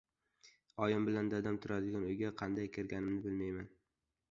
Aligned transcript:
oyim 0.85 1.05
bilan 1.09 1.29
dadam 1.33 1.59
turadigan 1.67 2.09
uyga 2.09 2.33
qanday 2.41 2.73
kirganimni 2.79 3.23
bilmayman. 3.29 3.73